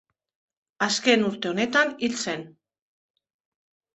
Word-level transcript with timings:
Azken 0.85 1.25
urte 1.27 1.51
honetan 1.51 1.93
hil 2.07 2.17
zen. 2.23 2.47